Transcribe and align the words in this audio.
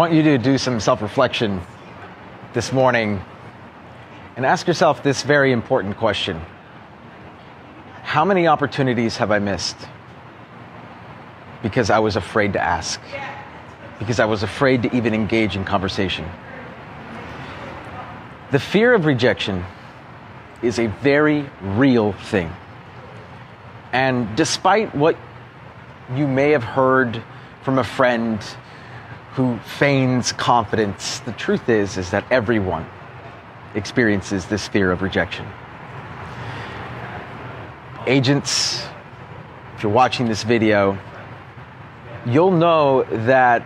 want 0.00 0.14
you 0.14 0.22
to 0.22 0.38
do 0.38 0.56
some 0.56 0.80
self 0.80 1.02
reflection 1.02 1.60
this 2.54 2.72
morning 2.72 3.22
and 4.34 4.46
ask 4.46 4.66
yourself 4.66 5.02
this 5.02 5.22
very 5.22 5.52
important 5.52 5.98
question 5.98 6.40
How 8.02 8.24
many 8.24 8.46
opportunities 8.46 9.18
have 9.18 9.30
I 9.30 9.40
missed? 9.40 9.76
Because 11.62 11.90
I 11.90 11.98
was 11.98 12.16
afraid 12.16 12.54
to 12.54 12.58
ask, 12.58 12.98
because 13.98 14.20
I 14.20 14.24
was 14.24 14.42
afraid 14.42 14.84
to 14.84 14.96
even 14.96 15.12
engage 15.12 15.54
in 15.54 15.66
conversation. 15.66 16.24
The 18.52 18.58
fear 18.58 18.94
of 18.94 19.04
rejection 19.04 19.66
is 20.62 20.78
a 20.78 20.86
very 20.86 21.44
real 21.60 22.14
thing. 22.14 22.50
And 23.92 24.34
despite 24.34 24.94
what 24.94 25.18
you 26.16 26.26
may 26.26 26.52
have 26.52 26.64
heard 26.64 27.22
from 27.64 27.78
a 27.78 27.84
friend 27.84 28.42
who 29.32 29.58
feigns 29.58 30.32
confidence, 30.32 31.20
the 31.20 31.32
truth 31.32 31.68
is 31.68 31.96
is 31.96 32.10
that 32.10 32.24
everyone 32.30 32.86
experiences 33.74 34.46
this 34.46 34.66
fear 34.66 34.90
of 34.90 35.02
rejection. 35.02 35.46
Agents, 38.06 38.84
if 39.76 39.82
you're 39.82 39.92
watching 39.92 40.26
this 40.26 40.42
video, 40.42 40.98
you'll 42.26 42.50
know 42.50 43.04
that 43.04 43.64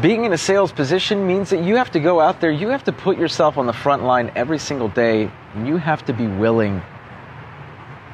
being 0.00 0.24
in 0.24 0.32
a 0.32 0.38
sales 0.38 0.72
position 0.72 1.26
means 1.26 1.50
that 1.50 1.62
you 1.62 1.76
have 1.76 1.90
to 1.92 2.00
go 2.00 2.20
out 2.20 2.40
there, 2.40 2.50
you 2.50 2.68
have 2.68 2.84
to 2.84 2.92
put 2.92 3.18
yourself 3.18 3.58
on 3.58 3.66
the 3.66 3.72
front 3.72 4.02
line 4.02 4.32
every 4.34 4.58
single 4.58 4.88
day, 4.88 5.30
and 5.54 5.66
you 5.66 5.76
have 5.76 6.04
to 6.06 6.12
be 6.12 6.26
willing 6.26 6.82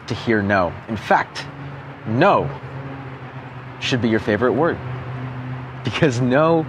to 0.06 0.14
hear 0.14 0.42
no. 0.42 0.72
In 0.88 0.96
fact, 0.96 1.46
no 2.06 2.50
should 3.80 4.02
be 4.02 4.08
your 4.08 4.20
favorite 4.20 4.52
word 4.52 4.78
because 5.88 6.20
no 6.20 6.66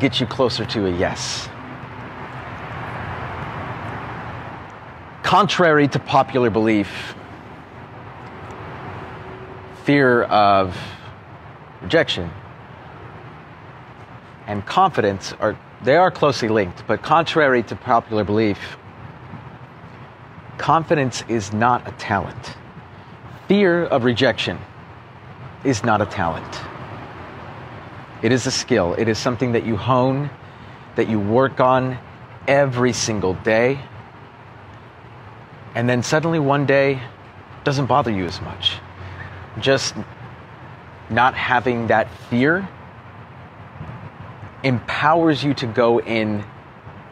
gets 0.00 0.18
you 0.18 0.26
closer 0.26 0.64
to 0.64 0.86
a 0.86 0.90
yes. 0.90 1.48
Contrary 5.22 5.86
to 5.86 6.00
popular 6.00 6.50
belief, 6.50 7.14
fear 9.84 10.24
of 10.24 10.76
rejection 11.82 12.28
and 14.48 14.66
confidence 14.66 15.32
are 15.38 15.56
they 15.84 15.96
are 15.96 16.10
closely 16.10 16.48
linked, 16.48 16.84
but 16.88 17.00
contrary 17.00 17.62
to 17.62 17.76
popular 17.76 18.24
belief, 18.24 18.76
confidence 20.58 21.22
is 21.28 21.52
not 21.52 21.86
a 21.86 21.92
talent. 21.92 22.56
Fear 23.46 23.84
of 23.84 24.02
rejection 24.02 24.58
is 25.64 25.84
not 25.84 26.02
a 26.02 26.06
talent. 26.06 26.71
It 28.22 28.32
is 28.32 28.46
a 28.46 28.50
skill. 28.50 28.94
It 28.94 29.08
is 29.08 29.18
something 29.18 29.52
that 29.52 29.66
you 29.66 29.76
hone, 29.76 30.30
that 30.96 31.08
you 31.08 31.18
work 31.18 31.60
on 31.60 31.98
every 32.46 32.92
single 32.92 33.34
day. 33.34 33.80
And 35.74 35.88
then 35.88 36.02
suddenly 36.02 36.38
one 36.38 36.66
day 36.66 37.02
doesn't 37.64 37.86
bother 37.86 38.10
you 38.10 38.24
as 38.24 38.40
much. 38.40 38.74
Just 39.60 39.94
not 41.10 41.34
having 41.34 41.88
that 41.88 42.08
fear 42.30 42.68
empowers 44.62 45.42
you 45.42 45.54
to 45.54 45.66
go 45.66 46.00
in 46.00 46.44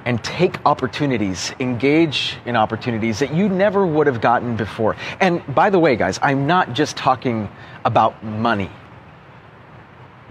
and 0.05 0.23
take 0.25 0.65
opportunities, 0.65 1.53
engage 1.61 2.39
in 2.47 2.57
opportunities 2.57 3.19
that 3.19 3.35
you 3.35 3.49
never 3.49 3.87
would 3.87 4.07
have 4.07 4.21
gotten 4.21 4.57
before. 4.57 4.97
And 5.21 5.43
by 5.55 5.69
the 5.71 5.79
way, 5.79 5.97
guys, 5.97 6.19
I'm 6.23 6.47
not 6.47 6.73
just 6.73 6.97
talking 6.97 7.49
about 7.85 8.25
money. 8.25 8.71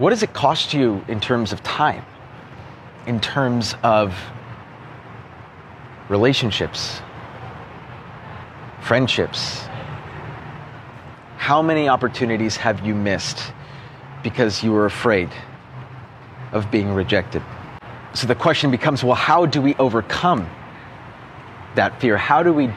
What 0.00 0.10
does 0.10 0.22
it 0.22 0.32
cost 0.32 0.72
you 0.72 1.04
in 1.08 1.20
terms 1.20 1.52
of 1.52 1.62
time? 1.62 2.02
In 3.06 3.20
terms 3.20 3.74
of 3.82 4.18
relationships, 6.08 7.02
friendships? 8.80 9.60
How 11.36 11.60
many 11.60 11.86
opportunities 11.86 12.56
have 12.56 12.80
you 12.86 12.94
missed 12.94 13.52
because 14.22 14.64
you 14.64 14.72
were 14.72 14.86
afraid 14.86 15.28
of 16.52 16.70
being 16.70 16.94
rejected? 16.94 17.42
So 18.14 18.26
the 18.26 18.34
question 18.34 18.70
becomes 18.70 19.04
well, 19.04 19.14
how 19.14 19.44
do 19.44 19.60
we 19.60 19.74
overcome 19.74 20.48
that 21.74 22.00
fear? 22.00 22.16
How 22.16 22.42
do 22.42 22.54
we 22.54 22.72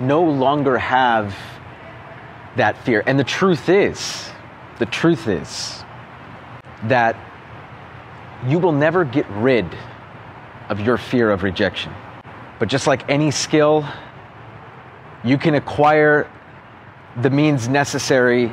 no 0.00 0.22
longer 0.22 0.76
have 0.76 1.34
that 2.56 2.76
fear? 2.84 3.02
And 3.06 3.18
the 3.18 3.24
truth 3.24 3.70
is, 3.70 4.30
the 4.78 4.86
truth 4.86 5.28
is 5.28 5.82
that 6.84 7.16
you 8.46 8.58
will 8.58 8.72
never 8.72 9.04
get 9.04 9.28
rid 9.30 9.66
of 10.68 10.80
your 10.80 10.98
fear 10.98 11.30
of 11.30 11.42
rejection. 11.42 11.92
But 12.58 12.68
just 12.68 12.86
like 12.86 13.08
any 13.08 13.30
skill, 13.30 13.86
you 15.22 15.38
can 15.38 15.54
acquire 15.54 16.30
the 17.22 17.30
means 17.30 17.68
necessary 17.68 18.52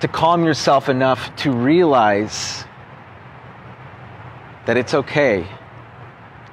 to 0.00 0.08
calm 0.08 0.44
yourself 0.44 0.88
enough 0.88 1.34
to 1.36 1.52
realize 1.52 2.64
that 4.66 4.76
it's 4.76 4.94
okay 4.94 5.46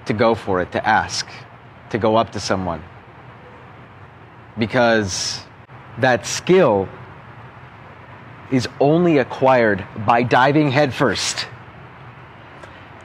to 0.05 0.13
go 0.13 0.35
for 0.35 0.61
it, 0.61 0.71
to 0.71 0.87
ask, 0.87 1.27
to 1.89 1.97
go 1.97 2.15
up 2.15 2.31
to 2.31 2.39
someone. 2.39 2.81
Because 4.57 5.41
that 5.99 6.25
skill 6.25 6.87
is 8.51 8.67
only 8.79 9.17
acquired 9.17 9.85
by 10.05 10.23
diving 10.23 10.71
headfirst. 10.71 11.47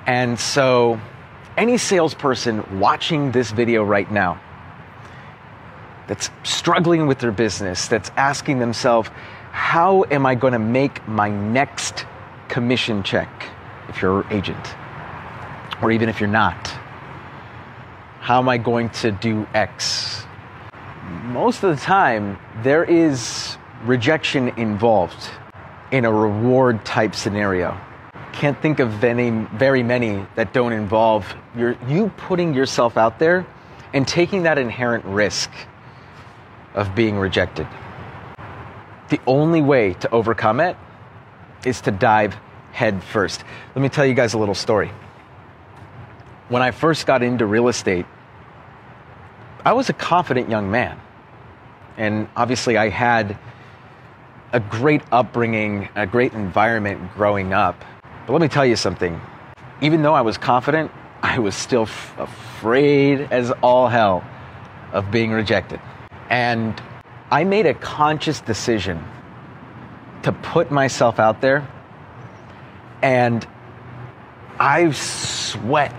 And 0.06 0.38
so, 0.38 1.00
any 1.56 1.78
salesperson 1.78 2.78
watching 2.78 3.32
this 3.32 3.50
video 3.50 3.82
right 3.82 4.10
now 4.10 4.40
that's 6.06 6.30
struggling 6.44 7.06
with 7.06 7.18
their 7.18 7.32
business, 7.32 7.88
that's 7.88 8.10
asking 8.16 8.58
themselves, 8.58 9.10
how 9.52 10.04
am 10.10 10.24
I 10.24 10.34
going 10.34 10.52
to 10.52 10.58
make 10.58 11.06
my 11.08 11.28
next 11.28 12.06
commission 12.48 13.02
check 13.02 13.28
if 13.88 14.00
you're 14.00 14.22
an 14.22 14.32
agent? 14.32 14.74
or 15.82 15.90
even 15.90 16.08
if 16.08 16.20
you're 16.20 16.28
not? 16.28 16.68
How 18.20 18.38
am 18.38 18.48
I 18.48 18.58
going 18.58 18.90
to 18.90 19.12
do 19.12 19.46
X? 19.54 20.22
Most 21.24 21.62
of 21.62 21.76
the 21.76 21.82
time, 21.82 22.38
there 22.62 22.84
is 22.84 23.47
rejection 23.84 24.48
involved 24.58 25.28
in 25.90 26.04
a 26.04 26.12
reward 26.12 26.84
type 26.84 27.14
scenario. 27.14 27.78
Can't 28.32 28.60
think 28.60 28.78
of 28.78 29.02
any, 29.02 29.30
very 29.30 29.82
many 29.82 30.24
that 30.34 30.52
don't 30.52 30.72
involve 30.72 31.34
your, 31.56 31.76
you 31.88 32.08
putting 32.16 32.54
yourself 32.54 32.96
out 32.96 33.18
there 33.18 33.46
and 33.92 34.06
taking 34.06 34.42
that 34.42 34.58
inherent 34.58 35.04
risk 35.04 35.50
of 36.74 36.94
being 36.94 37.16
rejected. 37.16 37.66
The 39.08 39.20
only 39.26 39.62
way 39.62 39.94
to 39.94 40.10
overcome 40.10 40.60
it 40.60 40.76
is 41.64 41.80
to 41.82 41.90
dive 41.90 42.36
head 42.72 43.02
first. 43.02 43.42
Let 43.74 43.82
me 43.82 43.88
tell 43.88 44.04
you 44.04 44.14
guys 44.14 44.34
a 44.34 44.38
little 44.38 44.54
story 44.54 44.90
when 46.48 46.62
I 46.62 46.70
first 46.70 47.06
got 47.06 47.22
into 47.22 47.46
real 47.46 47.68
estate, 47.68 48.06
I 49.64 49.72
was 49.72 49.88
a 49.88 49.92
confident 49.92 50.48
young 50.48 50.70
man. 50.70 50.98
And 51.96 52.28
obviously, 52.36 52.76
I 52.76 52.88
had 52.88 53.38
a 54.52 54.60
great 54.60 55.02
upbringing, 55.12 55.88
a 55.94 56.06
great 56.06 56.32
environment 56.32 57.12
growing 57.14 57.52
up. 57.52 57.84
But 58.26 58.32
let 58.32 58.42
me 58.42 58.48
tell 58.48 58.66
you 58.66 58.76
something 58.76 59.20
even 59.80 60.02
though 60.02 60.14
I 60.14 60.22
was 60.22 60.36
confident, 60.36 60.90
I 61.22 61.38
was 61.38 61.54
still 61.54 61.82
f- 61.82 62.18
afraid 62.18 63.28
as 63.30 63.52
all 63.62 63.86
hell 63.88 64.24
of 64.92 65.10
being 65.10 65.30
rejected. 65.30 65.80
And 66.30 66.80
I 67.30 67.44
made 67.44 67.66
a 67.66 67.74
conscious 67.74 68.40
decision 68.40 69.04
to 70.22 70.32
put 70.32 70.72
myself 70.72 71.20
out 71.20 71.40
there. 71.40 71.68
And 73.02 73.46
I 74.58 74.90
sweat 74.90 75.94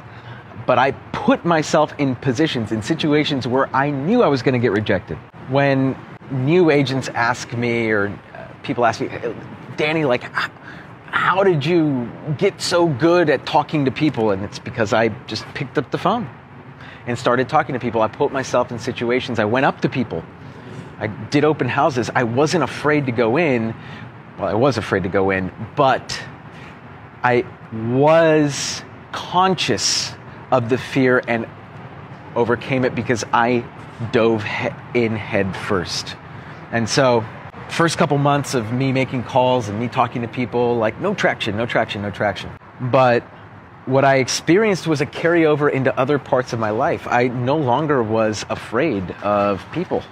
but 0.70 0.78
I 0.78 0.92
put 1.14 1.46
myself 1.46 1.96
in 1.98 2.16
positions, 2.16 2.72
in 2.72 2.84
situations 2.84 3.48
where 3.48 3.76
I 3.76 3.90
knew 3.90 4.22
I 4.22 4.28
was 4.28 4.44
going 4.44 4.54
to 4.54 4.60
get 4.60 4.72
rejected. 4.72 5.18
When 5.48 5.96
new 6.30 6.70
agents 6.70 7.10
ask 7.16 7.52
me, 7.54 7.90
or 7.90 8.16
people 8.64 8.86
ask 8.86 9.02
me, 9.02 9.10
Danny, 9.78 10.06
like, 10.06 10.24
how 11.12 11.44
did 11.44 11.66
you 11.66 12.10
get 12.38 12.62
so 12.62 12.88
good 12.88 13.30
at 13.30 13.46
talking 13.46 13.86
to 13.86 13.92
people? 13.92 14.32
And 14.32 14.44
it's 14.44 14.60
because 14.60 14.94
I 14.94 15.10
just 15.28 15.46
picked 15.54 15.78
up 15.78 15.92
the 15.92 15.98
phone 15.98 16.30
and 17.08 17.18
started 17.18 17.50
talking 17.50 17.74
to 17.74 17.80
people. 17.80 18.02
I 18.02 18.08
put 18.08 18.32
myself 18.32 18.72
in 18.72 18.80
situations, 18.80 19.40
I 19.40 19.46
went 19.46 19.66
up 19.66 19.82
to 19.82 19.90
people. 19.90 20.24
I 21.00 21.08
did 21.08 21.46
open 21.46 21.70
houses. 21.70 22.12
I 22.14 22.24
wasn't 22.24 22.64
afraid 22.64 23.06
to 23.06 23.14
go 23.14 23.38
in. 23.38 23.74
Well, 24.38 24.50
I 24.50 24.54
was 24.54 24.78
afraid 24.78 25.04
to 25.04 25.10
go 25.10 25.30
in, 25.30 25.52
but 25.76 26.22
I 27.24 27.46
was 27.74 28.84
conscious 29.14 30.14
of 30.52 30.70
the 30.70 30.78
fear 30.78 31.22
and 31.28 31.48
overcame 32.36 32.84
it 32.84 32.96
because 32.96 33.24
I 33.32 33.64
dove 34.12 34.44
he- 34.44 34.70
in 34.94 35.16
head 35.16 35.56
first. 35.56 36.16
And 36.72 36.88
so 36.90 37.24
first 37.70 37.98
couple 37.98 38.18
months 38.18 38.54
of 38.54 38.74
me 38.74 38.92
making 38.92 39.24
calls 39.24 39.70
and 39.70 39.80
me 39.80 39.88
talking 39.88 40.22
to 40.22 40.28
people, 40.28 40.78
like 40.78 41.00
no 41.00 41.14
traction, 41.14 41.56
no 41.56 41.66
traction, 41.66 42.02
no 42.02 42.12
traction. 42.12 42.50
But 42.82 43.24
what 43.86 44.06
I 44.06 44.18
experienced 44.18 44.88
was 44.88 45.02
a 45.02 45.06
carryover 45.06 45.72
into 45.72 45.98
other 45.98 46.20
parts 46.20 46.54
of 46.54 46.60
my 46.60 46.70
life. 46.70 47.08
I 47.08 47.28
no 47.28 47.58
longer 47.58 48.04
was 48.04 48.46
afraid 48.50 49.10
of 49.24 49.66
people. 49.72 50.04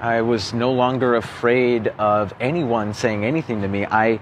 I 0.00 0.22
was 0.22 0.52
no 0.52 0.72
longer 0.72 1.14
afraid 1.14 1.88
of 1.88 2.34
anyone 2.40 2.94
saying 2.94 3.24
anything 3.24 3.62
to 3.62 3.68
me. 3.68 3.86
I 3.86 4.20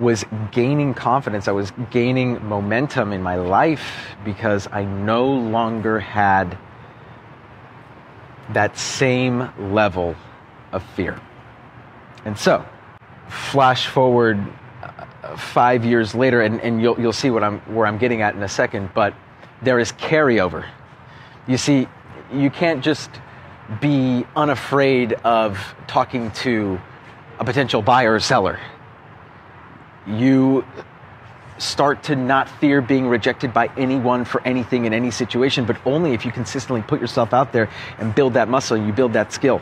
was 0.00 0.24
gaining 0.50 0.94
confidence. 0.94 1.46
I 1.46 1.52
was 1.52 1.72
gaining 1.90 2.44
momentum 2.44 3.12
in 3.12 3.22
my 3.22 3.36
life 3.36 4.16
because 4.24 4.66
I 4.72 4.84
no 4.84 5.26
longer 5.26 6.00
had 6.00 6.56
that 8.54 8.76
same 8.76 9.50
level 9.72 10.16
of 10.72 10.82
fear. 10.94 11.20
And 12.24 12.38
so, 12.38 12.64
flash 13.28 13.86
forward 13.86 14.38
uh, 14.82 15.36
five 15.36 15.84
years 15.84 16.14
later, 16.14 16.42
and, 16.42 16.60
and 16.60 16.82
you'll, 16.82 17.00
you'll 17.00 17.12
see 17.12 17.30
what 17.30 17.42
I'm, 17.42 17.60
where 17.74 17.86
I'm 17.86 17.98
getting 17.98 18.22
at 18.22 18.34
in 18.34 18.42
a 18.42 18.48
second, 18.48 18.90
but 18.94 19.14
there 19.62 19.78
is 19.78 19.92
carryover. 19.92 20.66
You 21.46 21.56
see, 21.56 21.86
you 22.32 22.50
can't 22.50 22.82
just 22.82 23.10
be 23.80 24.26
unafraid 24.36 25.12
of 25.24 25.74
talking 25.86 26.30
to 26.32 26.80
a 27.38 27.44
potential 27.44 27.82
buyer 27.82 28.14
or 28.14 28.20
seller. 28.20 28.58
You 30.06 30.64
start 31.58 32.02
to 32.04 32.16
not 32.16 32.48
fear 32.48 32.80
being 32.80 33.06
rejected 33.06 33.52
by 33.52 33.70
anyone 33.76 34.24
for 34.24 34.42
anything 34.46 34.86
in 34.86 34.94
any 34.94 35.10
situation, 35.10 35.64
but 35.66 35.76
only 35.84 36.12
if 36.12 36.24
you 36.24 36.32
consistently 36.32 36.82
put 36.82 37.00
yourself 37.00 37.32
out 37.34 37.52
there 37.52 37.68
and 37.98 38.14
build 38.14 38.34
that 38.34 38.48
muscle 38.48 38.76
and 38.76 38.86
you 38.86 38.92
build 38.92 39.12
that 39.12 39.32
skill. 39.32 39.60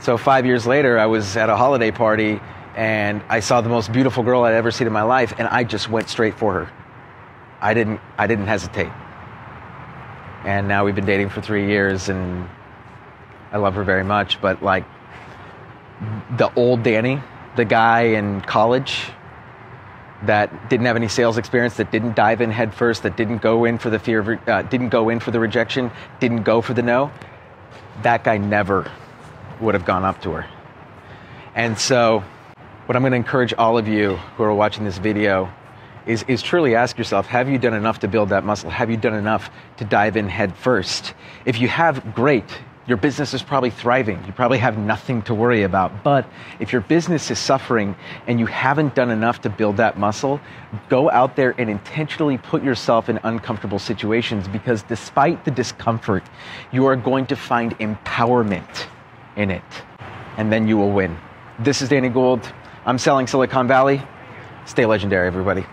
So, 0.00 0.16
five 0.16 0.46
years 0.46 0.66
later, 0.66 0.98
I 0.98 1.04
was 1.06 1.36
at 1.36 1.50
a 1.50 1.56
holiday 1.56 1.90
party 1.90 2.40
and 2.74 3.22
I 3.28 3.40
saw 3.40 3.60
the 3.60 3.68
most 3.68 3.92
beautiful 3.92 4.22
girl 4.22 4.44
I'd 4.44 4.54
ever 4.54 4.70
seen 4.70 4.86
in 4.86 4.92
my 4.94 5.02
life, 5.02 5.34
and 5.36 5.46
I 5.46 5.64
just 5.64 5.90
went 5.90 6.08
straight 6.08 6.38
for 6.38 6.54
her. 6.54 6.72
I 7.60 7.74
didn't, 7.74 8.00
I 8.16 8.26
didn't 8.26 8.46
hesitate. 8.46 8.90
And 10.46 10.68
now 10.68 10.86
we've 10.86 10.94
been 10.94 11.04
dating 11.04 11.28
for 11.28 11.42
three 11.42 11.66
years, 11.66 12.08
and 12.08 12.48
I 13.52 13.58
love 13.58 13.74
her 13.74 13.84
very 13.84 14.04
much. 14.04 14.40
But 14.40 14.62
like 14.62 14.84
the 16.38 16.50
old 16.54 16.82
Danny, 16.82 17.20
the 17.56 17.66
guy 17.66 18.02
in 18.02 18.40
college 18.40 19.10
that 20.22 20.70
didn't 20.70 20.86
have 20.86 20.96
any 20.96 21.08
sales 21.08 21.36
experience, 21.36 21.76
that 21.76 21.92
didn't 21.92 22.16
dive 22.16 22.40
in 22.40 22.50
headfirst, 22.50 23.02
that 23.02 23.18
didn't 23.18 23.42
go 23.42 23.66
in 23.66 23.76
for 23.76 23.90
the 23.90 23.98
fear 23.98 24.20
of, 24.20 24.48
uh, 24.48 24.62
didn't 24.62 24.88
go 24.88 25.10
in 25.10 25.20
for 25.20 25.30
the 25.30 25.40
rejection, 25.40 25.90
didn't 26.20 26.44
go 26.44 26.62
for 26.62 26.72
the 26.72 26.82
no, 26.82 27.10
that 28.02 28.24
guy 28.24 28.38
never 28.38 28.90
would 29.60 29.74
have 29.74 29.84
gone 29.84 30.04
up 30.04 30.20
to 30.22 30.32
her. 30.32 30.46
And 31.54 31.78
so, 31.78 32.24
what 32.86 32.96
I'm 32.96 33.02
going 33.02 33.12
to 33.12 33.16
encourage 33.16 33.54
all 33.54 33.78
of 33.78 33.86
you 33.86 34.16
who 34.36 34.42
are 34.42 34.54
watching 34.54 34.84
this 34.84 34.98
video 34.98 35.52
is, 36.06 36.24
is 36.28 36.42
truly 36.42 36.74
ask 36.74 36.98
yourself 36.98 37.26
have 37.26 37.48
you 37.48 37.58
done 37.58 37.74
enough 37.74 38.00
to 38.00 38.08
build 38.08 38.30
that 38.30 38.44
muscle? 38.44 38.70
Have 38.70 38.90
you 38.90 38.96
done 38.96 39.14
enough 39.14 39.50
to 39.76 39.84
dive 39.84 40.16
in 40.16 40.28
head 40.28 40.56
first? 40.56 41.14
If 41.44 41.60
you 41.60 41.68
have, 41.68 42.14
great. 42.14 42.44
Your 42.86 42.96
business 42.96 43.34
is 43.34 43.42
probably 43.42 43.70
thriving. 43.70 44.24
You 44.26 44.32
probably 44.32 44.58
have 44.58 44.76
nothing 44.76 45.22
to 45.22 45.34
worry 45.34 45.62
about. 45.62 46.02
But 46.02 46.28
if 46.58 46.72
your 46.72 46.80
business 46.80 47.30
is 47.30 47.38
suffering 47.38 47.94
and 48.26 48.40
you 48.40 48.46
haven't 48.46 48.96
done 48.96 49.10
enough 49.10 49.42
to 49.42 49.50
build 49.50 49.76
that 49.76 49.96
muscle, 49.98 50.40
go 50.88 51.08
out 51.10 51.36
there 51.36 51.54
and 51.58 51.70
intentionally 51.70 52.38
put 52.38 52.64
yourself 52.64 53.08
in 53.08 53.20
uncomfortable 53.22 53.78
situations 53.78 54.48
because 54.48 54.82
despite 54.82 55.44
the 55.44 55.52
discomfort, 55.52 56.24
you 56.72 56.86
are 56.86 56.96
going 56.96 57.26
to 57.26 57.36
find 57.36 57.78
empowerment 57.78 58.86
in 59.36 59.50
it. 59.50 59.62
And 60.36 60.52
then 60.52 60.68
you 60.68 60.76
will 60.76 60.92
win. 60.92 61.16
This 61.58 61.82
is 61.82 61.88
Danny 61.88 62.08
Gould. 62.08 62.40
I'm 62.86 62.98
selling 62.98 63.26
Silicon 63.26 63.68
Valley. 63.68 64.02
Stay 64.64 64.86
legendary, 64.86 65.26
everybody. 65.26 65.64